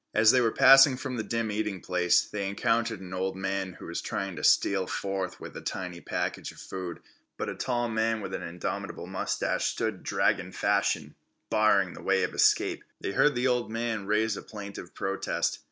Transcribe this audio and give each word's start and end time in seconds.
As 0.15 0.31
they 0.31 0.41
were 0.41 0.51
passing 0.51 0.97
from 0.97 1.15
the 1.15 1.21
dim 1.21 1.51
eating 1.51 1.79
place, 1.79 2.21
they 2.25 2.49
encountered 2.49 3.01
an 3.01 3.13
old 3.13 3.35
man 3.37 3.73
who 3.73 3.85
was 3.85 4.01
trying 4.01 4.35
to 4.35 4.43
steal 4.43 4.87
forth 4.87 5.39
with 5.39 5.55
a 5.55 5.61
tiny 5.61 6.01
package 6.01 6.51
of 6.51 6.57
food, 6.57 7.01
but 7.37 7.49
a 7.49 7.53
tall 7.53 7.87
man 7.87 8.19
with 8.19 8.33
an 8.33 8.41
indomitable 8.41 9.05
moustache 9.05 9.67
stood 9.67 10.01
dragon 10.01 10.51
fashion, 10.53 11.13
barring 11.51 11.93
the 11.93 12.01
way 12.01 12.23
of 12.23 12.33
escape. 12.33 12.83
They 12.99 13.11
heard 13.11 13.35
the 13.35 13.45
old 13.45 13.69
man 13.69 14.07
raise 14.07 14.35
a 14.35 14.41
plaintive 14.41 14.95
protest. 14.95 15.59